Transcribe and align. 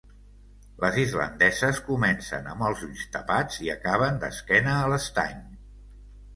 Les 0.83 0.95
islandeses 1.01 1.81
comencen 1.89 2.49
amb 2.55 2.67
els 2.71 2.83
ulls 2.89 3.05
tapats 3.19 3.63
i 3.67 3.71
acaben 3.77 4.21
d'esquena 4.27 4.77
a 4.81 4.93
l'estany. 4.95 5.49